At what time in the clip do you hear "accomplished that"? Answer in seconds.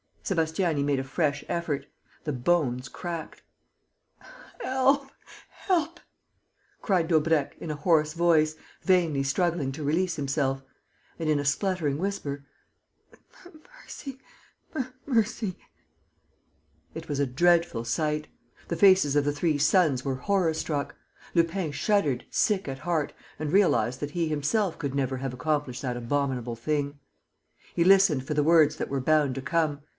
25.33-25.97